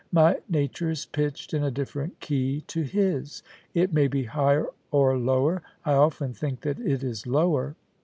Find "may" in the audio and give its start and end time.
3.93-4.07